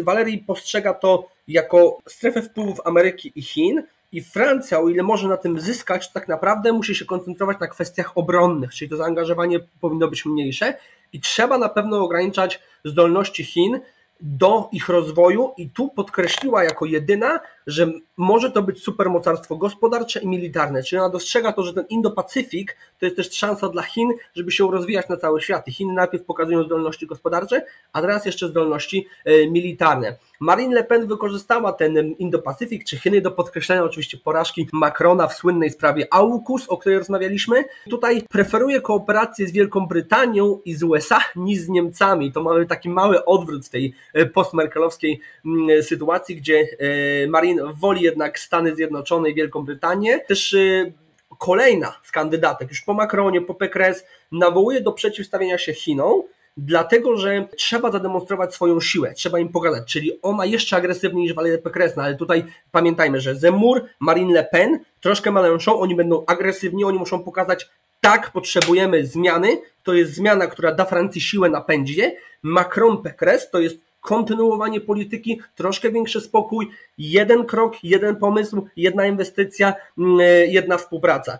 Valerii 0.00 0.38
postrzega 0.38 0.94
to 0.94 1.28
jako 1.48 1.98
strefę 2.08 2.42
wpływów 2.42 2.80
Ameryki 2.84 3.32
i 3.34 3.42
Chin, 3.42 3.82
i 4.12 4.22
Francja, 4.22 4.80
o 4.80 4.88
ile 4.88 5.02
może 5.02 5.28
na 5.28 5.36
tym 5.36 5.60
zyskać, 5.60 6.12
tak 6.12 6.28
naprawdę 6.28 6.72
musi 6.72 6.94
się 6.94 7.04
koncentrować 7.04 7.60
na 7.60 7.66
kwestiach 7.66 8.18
obronnych, 8.18 8.74
czyli 8.74 8.90
to 8.90 8.96
zaangażowanie 8.96 9.60
powinno 9.80 10.08
być 10.08 10.24
mniejsze 10.24 10.74
i 11.12 11.20
trzeba 11.20 11.58
na 11.58 11.68
pewno 11.68 12.04
ograniczać 12.04 12.60
zdolności 12.84 13.44
Chin 13.44 13.80
do 14.20 14.68
ich 14.72 14.88
rozwoju 14.88 15.54
i 15.56 15.70
tu 15.70 15.88
podkreśliła 15.88 16.64
jako 16.64 16.86
jedyna, 16.86 17.40
że 17.66 17.92
może 18.16 18.50
to 18.50 18.62
być 18.62 18.82
supermocarstwo 18.82 19.56
gospodarcze 19.56 20.20
i 20.20 20.28
militarne, 20.28 20.82
czyli 20.82 21.00
ona 21.00 21.08
dostrzega 21.08 21.52
to, 21.52 21.62
że 21.62 21.72
ten 21.72 21.84
Indo-Pacyfik 21.84 22.66
to 22.98 23.06
jest 23.06 23.16
też 23.16 23.32
szansa 23.32 23.68
dla 23.68 23.82
Chin, 23.82 24.12
żeby 24.34 24.52
się 24.52 24.70
rozwijać 24.70 25.08
na 25.08 25.16
cały 25.16 25.40
świat. 25.40 25.68
I 25.68 25.72
Chiny 25.72 25.92
najpierw 25.92 26.24
pokazują 26.24 26.62
zdolności 26.62 27.06
gospodarcze, 27.06 27.64
a 27.92 28.00
teraz 28.00 28.26
jeszcze 28.26 28.48
zdolności 28.48 29.06
e, 29.24 29.50
militarne. 29.50 30.16
Marine 30.40 30.74
Le 30.74 30.84
Pen 30.84 31.06
wykorzystała 31.06 31.72
ten 31.72 32.14
Indo-Pacyfik 32.18 32.84
czy 32.84 32.98
Chiny 32.98 33.20
do 33.20 33.30
podkreślenia 33.30 33.84
oczywiście 33.84 34.18
porażki 34.18 34.68
Macrona 34.72 35.26
w 35.26 35.34
słynnej 35.34 35.70
sprawie 35.70 36.06
AUKUS, 36.10 36.68
o 36.68 36.76
której 36.76 36.98
rozmawialiśmy. 36.98 37.64
Tutaj 37.90 38.22
preferuje 38.30 38.80
kooperację 38.80 39.46
z 39.46 39.52
Wielką 39.52 39.86
Brytanią 39.86 40.60
i 40.64 40.74
z 40.74 40.82
USA 40.82 41.20
niż 41.36 41.58
z 41.58 41.68
Niemcami. 41.68 42.32
To 42.32 42.42
mamy 42.42 42.66
taki 42.66 42.88
mały 42.88 43.24
odwrót 43.24 43.66
w 43.66 43.70
tej 43.70 43.94
e, 44.14 44.26
postmerkelowskiej 44.26 45.20
mm, 45.46 45.82
sytuacji, 45.82 46.36
gdzie 46.36 46.66
e, 46.78 47.26
Marine 47.26 47.55
woli 47.80 48.02
jednak 48.02 48.38
Stany 48.38 48.76
Zjednoczone 48.76 49.30
i 49.30 49.34
Wielką 49.34 49.64
Brytanię. 49.64 50.20
Też 50.20 50.54
e, 50.54 50.92
kolejna 51.38 52.00
z 52.02 52.12
kandydatek, 52.12 52.68
już 52.68 52.80
po 52.80 52.94
Macronie, 52.94 53.40
po 53.40 53.54
Pécresse, 53.54 54.04
nawołuje 54.32 54.80
do 54.80 54.92
przeciwstawienia 54.92 55.58
się 55.58 55.74
Chinom, 55.74 56.22
dlatego 56.56 57.16
że 57.16 57.48
trzeba 57.56 57.92
zademonstrować 57.92 58.54
swoją 58.54 58.80
siłę, 58.80 59.12
trzeba 59.14 59.38
im 59.38 59.48
pogadać, 59.48 59.92
czyli 59.92 60.18
ona 60.22 60.44
jeszcze 60.44 60.76
agresywniej 60.76 61.22
niż 61.22 61.34
Valérie 61.34 61.58
Pécresse, 61.58 61.96
no 61.96 62.02
ale 62.02 62.14
tutaj 62.14 62.44
pamiętajmy, 62.72 63.20
że 63.20 63.34
Zemmour, 63.34 63.84
Marine 64.00 64.34
Le 64.34 64.44
Pen, 64.44 64.78
troszkę 65.00 65.30
Mélenchon, 65.30 65.76
oni 65.78 65.94
będą 65.94 66.24
agresywni, 66.26 66.84
oni 66.84 66.98
muszą 66.98 67.24
pokazać, 67.24 67.70
tak, 68.00 68.32
potrzebujemy 68.32 69.06
zmiany, 69.06 69.48
to 69.82 69.94
jest 69.94 70.14
zmiana, 70.14 70.46
która 70.46 70.72
da 70.72 70.84
Francji 70.84 71.20
siłę 71.20 71.50
na 71.50 71.60
pędzie, 71.60 72.16
Macron 72.42 72.96
Pécresse 72.96 73.50
to 73.52 73.60
jest 73.60 73.85
kontynuowanie 74.06 74.80
polityki, 74.80 75.40
troszkę 75.54 75.90
większy 75.90 76.20
spokój, 76.20 76.70
jeden 76.98 77.44
krok, 77.44 77.84
jeden 77.84 78.16
pomysł, 78.16 78.66
jedna 78.76 79.06
inwestycja, 79.06 79.74
mm, 79.98 80.18
jedna 80.48 80.78
współpraca. 80.78 81.38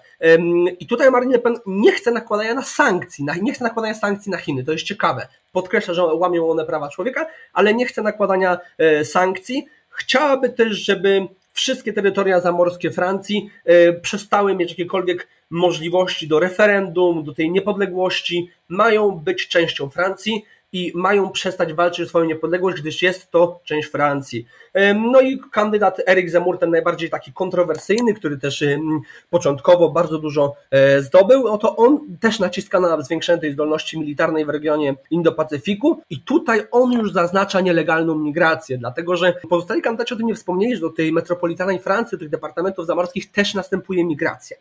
I 0.81 0.87
tutaj 0.87 1.11
Marine 1.11 1.33
Le 1.33 1.39
Pen 1.39 1.59
nie 1.67 1.93
chce 1.93 2.11
nakładania 2.11 2.55
na 2.55 2.63
sankcji, 2.63 3.27
nie 3.43 3.53
chce 3.53 3.65
nakładania 3.65 3.95
sankcji 3.95 4.33
na 4.33 4.39
Chiny, 4.39 4.65
to 4.65 4.73
jest 4.73 4.85
ciekawe. 4.85 5.29
Podkreśla, 5.53 5.95
że 5.95 6.05
łamią 6.05 6.51
one 6.51 6.65
prawa 6.65 6.89
człowieka, 6.89 7.27
ale 7.53 7.75
nie 7.75 7.87
chce 7.87 8.03
nakładania 8.03 8.59
e, 8.79 9.05
sankcji. 9.05 9.67
Chciałaby 9.91 10.49
też, 10.49 10.73
żeby 10.77 11.27
wszystkie 11.53 11.93
terytoria 11.93 12.41
zamorskie 12.41 12.91
Francji 12.91 13.51
e, 13.65 13.93
przestały 13.93 14.55
mieć 14.57 14.71
jakiekolwiek 14.71 15.29
możliwości 15.51 16.29
do 16.29 16.41
referendum, 16.41 17.25
do 17.25 17.35
tej 17.35 17.51
niepodległości, 17.51 18.51
mają 18.69 19.11
być 19.11 19.49
częścią 19.49 19.91
Francji 19.91 20.45
i 20.73 20.93
mają 20.95 21.31
przestać 21.31 21.73
walczyć 21.73 22.07
o 22.07 22.09
swoją 22.09 22.25
niepodległość, 22.25 22.81
gdyż 22.81 23.03
jest 23.03 23.31
to 23.31 23.61
część 23.65 23.89
Francji. 23.89 24.47
No 25.13 25.21
i 25.21 25.41
kandydat 25.53 26.01
Erik 26.09 26.31
Zemmour, 26.31 26.59
ten 26.59 26.71
najbardziej 26.71 27.11
taki 27.11 27.33
kontrowersyjny, 27.33 28.15
który 28.15 28.39
też 28.39 28.65
początkowo 29.31 29.91
bardzo 29.91 30.19
dużo 30.19 30.55
e, 30.71 31.03
zdobył, 31.03 31.47
oto 31.47 31.77
on 31.77 32.17
też 32.21 32.39
naciska 32.39 32.81
na 32.81 33.01
zwiększenie 33.01 33.41
tej 33.41 33.53
zdolności 33.53 33.99
militarnej 33.99 34.45
w 34.45 34.49
regionie 34.49 34.95
Indo-Pacyfiku 35.11 35.97
i 36.11 36.21
tutaj 36.21 36.67
on 36.71 36.93
już 36.93 37.13
zaznacza 37.13 37.61
nielegalną 37.61 38.15
migrację, 38.15 38.79
dlatego 38.79 39.17
że 39.17 39.35
pozostali 39.49 39.83
kandydaci 39.83 40.15
o 40.15 40.17
tym 40.17 40.27
nie 40.27 40.35
wspomnieli, 40.35 40.75
że 40.75 40.81
do 40.81 40.91
tej 40.91 41.13
metropolitalnej 41.13 41.79
Francji, 41.79 42.19
do 42.19 42.21
tych 42.21 42.31
departamentów 42.31 42.87
zamorskich 42.87 43.33
też 43.33 43.55
następuje 43.55 44.05
migracja. 44.05 44.57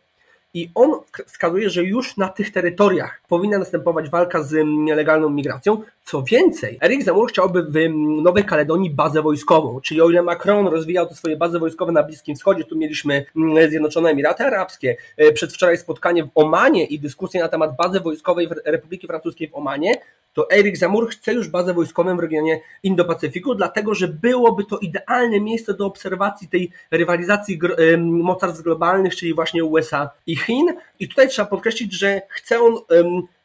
I 0.56 0.70
on 0.74 0.90
wskazuje, 1.26 1.70
że 1.70 1.84
już 1.84 2.16
na 2.16 2.28
tych 2.28 2.52
terytoriach 2.52 3.20
powinna 3.28 3.58
następować 3.58 4.10
walka 4.10 4.42
z 4.42 4.66
nielegalną 4.66 5.30
migracją. 5.30 5.82
Co 6.04 6.22
więcej, 6.22 6.78
Eric 6.82 7.04
Zemmour 7.04 7.28
chciałby 7.28 7.62
w 7.62 7.74
Nowej 8.22 8.44
Kaledonii 8.44 8.90
bazę 8.90 9.22
wojskową, 9.22 9.80
czyli 9.80 10.00
o 10.00 10.10
ile 10.10 10.22
Macron 10.22 10.66
rozwijał 10.66 11.06
te 11.06 11.14
swoje 11.14 11.36
bazy 11.36 11.58
wojskowe 11.58 11.92
na 11.92 12.02
Bliskim 12.02 12.36
Wschodzie, 12.36 12.64
tu 12.64 12.76
mieliśmy 12.76 13.24
Zjednoczone 13.68 14.10
Emiraty 14.10 14.44
Arabskie, 14.44 14.96
e, 15.16 15.32
przedwczoraj 15.32 15.78
spotkanie 15.78 16.24
w 16.24 16.28
Omanie 16.34 16.84
i 16.84 17.00
dyskusję 17.00 17.40
na 17.40 17.48
temat 17.48 17.76
bazy 17.76 18.00
wojskowej 18.00 18.48
Republiki 18.64 19.06
Francuskiej 19.06 19.48
w 19.48 19.54
Omanie, 19.54 19.94
to 20.36 20.50
Eric 20.50 20.76
Zemmour 20.76 21.08
chce 21.08 21.34
już 21.34 21.48
bazę 21.48 21.74
wojskową 21.74 22.16
w 22.16 22.20
regionie 22.20 22.60
Indo-Pacyfiku, 22.84 23.54
dlatego 23.56 23.94
że 23.94 24.08
byłoby 24.08 24.64
to 24.64 24.78
idealne 24.78 25.40
miejsce 25.40 25.74
do 25.74 25.86
obserwacji 25.86 26.48
tej 26.48 26.70
rywalizacji 26.90 27.58
mocarstw 27.98 28.62
globalnych, 28.62 29.16
czyli 29.16 29.34
właśnie 29.34 29.64
USA 29.64 30.10
i 30.26 30.36
Chin. 30.36 30.66
I 31.00 31.08
tutaj 31.08 31.28
trzeba 31.28 31.48
podkreślić, 31.48 31.92
że 31.92 32.20
chce 32.28 32.60
on 32.60 32.74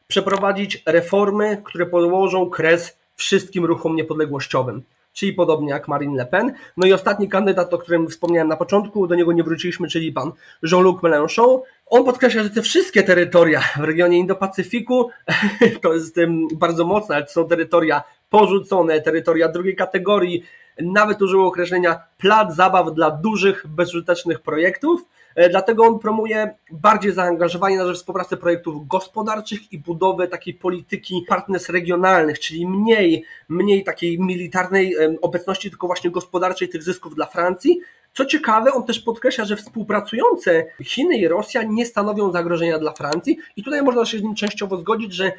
przeprowadzić 0.08 0.84
reformy, 0.86 1.62
które 1.64 1.86
położą 1.86 2.50
kres 2.50 2.98
wszystkim 3.16 3.66
ruchom 3.66 3.96
niepodległościowym 3.96 4.84
czyli 5.14 5.34
podobnie 5.34 5.70
jak 5.70 5.88
Marine 5.88 6.18
Le 6.18 6.26
Pen. 6.26 6.54
No 6.78 6.88
i 6.88 6.94
ostatni 6.94 7.30
kandydat, 7.30 7.74
o 7.74 7.78
którym 7.78 8.08
wspomniałem 8.08 8.48
na 8.48 8.58
początku, 8.58 9.08
do 9.08 9.16
niego 9.16 9.34
nie 9.34 9.44
wróciliśmy, 9.44 9.88
czyli 9.88 10.12
pan 10.12 10.32
Jean-Luc 10.72 11.02
Mélenchon. 11.02 11.60
On 11.86 12.06
podkreśla, 12.06 12.44
że 12.44 12.50
te 12.50 12.62
wszystkie 12.62 13.04
terytoria 13.04 13.62
w 13.78 13.84
regionie 13.84 14.26
Indo-Pacyfiku 14.26 15.06
to 15.82 15.94
jest 15.94 16.16
bardzo 16.54 16.86
mocne, 16.86 17.16
ale 17.16 17.26
to 17.26 17.32
są 17.32 17.48
terytoria 17.48 18.04
porzucone, 18.30 19.02
terytoria 19.02 19.50
drugiej 19.50 19.76
kategorii, 19.76 20.44
nawet 20.82 21.22
użyło 21.22 21.48
określenia 21.48 22.04
plac 22.18 22.56
zabaw 22.56 22.94
dla 22.94 23.12
dużych, 23.12 23.68
bezużytecznych 23.68 24.40
projektów. 24.40 25.06
E, 25.36 25.50
dlatego 25.50 25.84
on 25.84 26.00
promuje 26.00 26.56
bardziej 26.72 27.12
zaangażowanie 27.12 27.78
na 27.78 27.88
rzecz 27.88 27.98
współpracy 27.98 28.38
projektów 28.38 28.88
gospodarczych 28.88 29.74
i 29.74 29.80
budowy 29.80 30.28
takiej 30.28 30.54
polityki 30.54 31.26
partnerstw 31.28 31.70
regionalnych, 31.70 32.40
czyli 32.40 32.68
mniej, 32.68 33.26
mniej 33.50 33.84
takiej 33.84 34.20
militarnej 34.20 34.96
obecności, 35.22 35.70
tylko 35.70 35.88
właśnie 35.88 36.10
gospodarczej 36.10 36.70
tych 36.70 36.84
zysków 36.84 37.16
dla 37.16 37.26
Francji, 37.26 37.80
co 38.14 38.26
ciekawe, 38.26 38.74
on 38.74 38.84
też 38.84 39.00
podkreśla, 39.00 39.46
że 39.46 39.56
współpracujące 39.56 40.66
Chiny 40.84 41.18
i 41.18 41.28
Rosja 41.28 41.64
nie 41.64 41.86
stanowią 41.86 42.32
zagrożenia 42.32 42.80
dla 42.80 42.94
Francji 42.94 43.38
i 43.56 43.64
tutaj 43.64 43.82
można 43.82 44.06
się 44.06 44.18
z 44.18 44.24
nim 44.24 44.36
częściowo 44.36 44.78
zgodzić, 44.78 45.14
że 45.14 45.32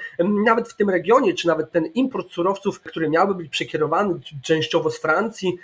nawet 0.44 0.68
w 0.68 0.76
tym 0.76 0.90
regionie, 0.90 1.34
czy 1.34 1.46
nawet 1.46 1.70
ten 1.70 1.86
import 1.86 2.32
surowców, 2.32 2.80
który 2.80 3.10
miałby 3.10 3.34
być 3.34 3.48
przekierowany 3.48 4.20
częściowo 4.42 4.90
z 4.90 4.98
Francji, 4.98 5.58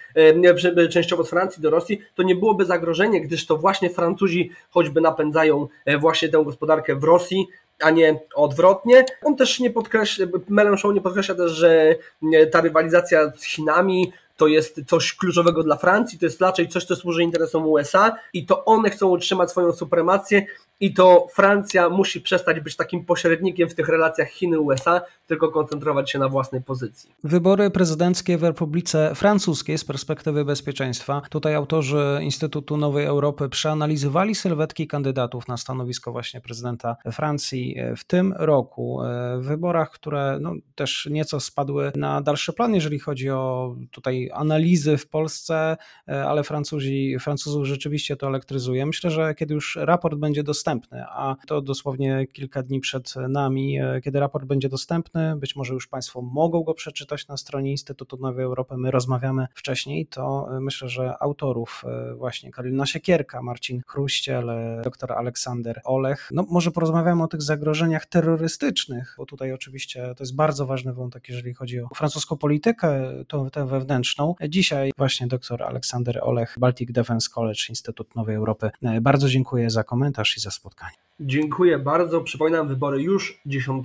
częściowo 0.91 1.25
z 1.25 1.31
Francji 1.31 1.63
do 1.63 1.71
Rosji, 1.71 2.01
to 2.15 2.23
nie 2.23 2.35
byłoby 2.35 2.65
zagrożenie, 2.65 3.21
gdyż 3.21 3.47
to 3.47 3.57
właśnie 3.57 3.91
Francuzi 3.91 4.51
choćby 4.71 5.01
napędzają 5.01 5.69
e, 5.85 5.99
właśnie 5.99 6.29
tę 6.29 6.45
gospodarkę 6.45 6.97
w 6.97 7.05
Rosji, 7.05 7.47
a 7.83 7.91
nie 7.91 8.21
odwrotnie. 8.35 9.05
On 9.25 9.37
też 9.37 9.61
nie 9.61 9.71
podkreśla, 9.71 10.27
Mélenchon 10.51 10.95
nie 10.95 11.01
podkreśla 11.01 11.35
też, 11.35 11.53
że 11.53 11.95
e, 12.33 12.47
ta 12.47 12.61
rywalizacja 12.61 13.33
z 13.37 13.45
Chinami 13.45 14.13
to 14.39 14.47
jest 14.47 14.81
coś 14.87 15.15
kluczowego 15.15 15.63
dla 15.63 15.77
Francji, 15.77 16.19
to 16.19 16.27
jest 16.27 16.41
raczej 16.41 16.69
coś, 16.69 16.85
co 16.85 16.97
służy 16.97 17.23
interesom 17.23 17.67
USA 17.67 18.17
i 18.33 18.47
to 18.47 18.65
one 18.65 18.91
chcą 18.91 19.09
utrzymać 19.09 19.51
swoją 19.51 19.73
supremację 19.73 20.47
i 20.81 20.95
to 20.95 21.27
Francja 21.35 21.89
musi 21.89 22.21
przestać 22.21 22.61
być 22.61 22.77
takim 22.77 23.05
pośrednikiem 23.05 23.69
w 23.69 23.75
tych 23.75 23.89
relacjach 23.89 24.29
Chiny-USA, 24.31 25.01
tylko 25.27 25.49
koncentrować 25.49 26.11
się 26.11 26.19
na 26.19 26.29
własnej 26.29 26.63
pozycji. 26.63 27.11
Wybory 27.25 27.71
prezydenckie 27.71 28.39
w 28.39 28.43
Republice 28.43 29.15
Francuskiej 29.15 29.79
z 29.79 29.85
perspektywy 29.85 30.45
bezpieczeństwa. 30.45 31.23
Tutaj 31.31 31.55
autorzy 31.55 32.19
Instytutu 32.23 32.77
Nowej 32.77 33.07
Europy 33.07 33.49
przeanalizowali 33.49 34.35
sylwetki 34.35 34.87
kandydatów 34.87 35.49
na 35.49 35.57
stanowisko 35.57 36.13
właśnie 36.13 36.41
prezydenta 36.41 36.97
Francji 37.13 37.77
w 37.97 38.05
tym 38.05 38.35
roku. 38.39 39.01
W 39.39 39.45
wyborach, 39.47 39.91
które 39.91 40.39
no, 40.41 40.53
też 40.75 41.09
nieco 41.11 41.41
spadły 41.41 41.93
na 41.97 42.21
dalszy 42.21 42.53
plan, 42.53 42.75
jeżeli 42.75 42.99
chodzi 42.99 43.31
o 43.31 43.75
tutaj 43.91 44.31
analizy 44.35 44.97
w 44.97 45.09
Polsce, 45.09 45.77
ale 46.07 46.45
Francuzi, 46.45 47.17
Francuzów 47.21 47.67
rzeczywiście 47.67 48.17
to 48.17 48.27
elektryzuje. 48.27 48.87
Myślę, 48.87 49.11
że 49.11 49.35
kiedy 49.35 49.55
już 49.55 49.79
raport 49.81 50.15
będzie 50.15 50.43
dostępny, 50.43 50.68
a 51.09 51.37
to 51.47 51.61
dosłownie 51.61 52.27
kilka 52.33 52.63
dni 52.63 52.81
przed 52.81 53.15
nami, 53.29 53.79
kiedy 54.05 54.21
raport 54.21 54.45
będzie 54.45 54.69
dostępny, 54.69 55.37
być 55.37 55.57
może 55.57 55.75
już 55.75 55.87
Państwo 55.87 56.23
mogą 56.23 56.63
go 56.63 56.75
przeczytać 56.75 57.29
na 57.29 57.37
stronie 57.37 57.71
Instytutu 57.71 58.17
Nowej 58.17 58.45
Europy. 58.45 58.77
My 58.77 58.91
rozmawiamy 58.91 59.47
wcześniej, 59.55 60.07
to 60.07 60.49
myślę, 60.61 60.89
że 60.89 61.23
autorów 61.23 61.85
e, 61.87 62.15
właśnie 62.15 62.51
Karolina 62.51 62.87
Siekierka, 62.87 63.43
Marcin 63.43 63.83
Chruściel, 63.87 64.51
e, 64.51 64.81
dr 64.85 65.13
Aleksander 65.13 65.81
Olech. 65.85 66.29
No 66.33 66.45
może 66.51 66.71
porozmawiamy 66.71 67.23
o 67.23 67.29
tych 67.29 67.43
zagrożeniach 67.43 68.07
terrorystycznych, 68.07 69.15
bo 69.19 69.27
tutaj 69.27 69.53
oczywiście 69.53 70.15
to 70.17 70.23
jest 70.23 70.37
bardzo 70.37 70.67
ważny 70.67 70.93
wątek, 70.93 71.29
jeżeli 71.29 71.55
chodzi 71.55 71.81
o 71.81 71.89
francuską 71.95 72.37
politykę, 72.37 73.11
tą, 73.29 73.51
tę 73.51 73.67
wewnętrzną. 73.67 74.35
Dzisiaj 74.49 74.93
właśnie 74.99 75.27
dr 75.27 75.63
Aleksander 75.63 76.19
Olech, 76.23 76.57
Baltic 76.61 76.93
Defense 76.93 77.29
College, 77.35 77.61
Instytut 77.69 78.17
Nowej 78.17 78.37
Europy. 78.37 78.71
E, 78.83 79.01
bardzo 79.01 79.29
dziękuję 79.29 79.71
za 79.71 79.85
komentarz 79.85 80.37
i 80.37 80.41
za 80.41 80.51
spotkanie. 80.59 80.97
Dziękuję 81.21 81.79
bardzo. 81.79 82.21
Przypominam, 82.21 82.69
wybory 82.69 83.03
już 83.03 83.41
10 83.47 83.85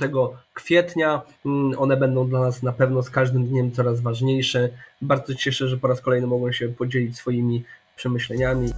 kwietnia. 0.53 1.21
Mm, 1.45 1.79
one 1.79 1.97
będą 1.97 2.27
dla 2.27 2.39
nas 2.39 2.63
na 2.63 2.71
pewno 2.71 3.03
z 3.03 3.09
każdym 3.09 3.45
dniem 3.45 3.71
coraz 3.71 4.01
ważniejsze. 4.01 4.69
Bardzo 5.01 5.35
cieszę, 5.35 5.67
że 5.67 5.77
po 5.77 5.87
raz 5.87 6.01
kolejny 6.01 6.27
mogłem 6.27 6.53
się 6.53 6.69
podzielić 6.69 7.17
swoimi 7.17 7.63
przemyśleniami. 7.95 8.69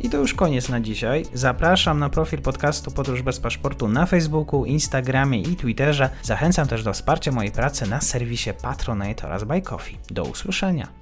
I 0.00 0.10
to 0.10 0.16
już 0.16 0.34
koniec 0.34 0.68
na 0.68 0.80
dzisiaj. 0.80 1.24
Zapraszam 1.34 1.98
na 1.98 2.08
profil 2.08 2.42
podcastu 2.42 2.90
Podróż 2.90 3.22
bez 3.22 3.40
paszportu 3.40 3.88
na 3.88 4.06
Facebooku, 4.06 4.64
Instagramie 4.64 5.42
i 5.42 5.56
Twitterze. 5.56 6.10
Zachęcam 6.22 6.68
też 6.68 6.84
do 6.84 6.92
wsparcia 6.92 7.32
mojej 7.32 7.52
pracy 7.52 7.86
na 7.90 8.00
serwisie 8.00 8.50
Patronite 8.62 9.26
oraz 9.26 9.44
Buy 9.44 9.62
Coffee. 9.62 9.98
Do 10.10 10.22
usłyszenia. 10.22 10.99